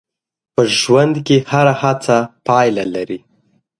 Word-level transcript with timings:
په 0.53 0.61
ژوند 0.79 1.15
کې 1.27 1.37
هره 1.51 1.73
هڅه 1.81 2.17
پایله 2.47 2.85
لري. 2.95 3.19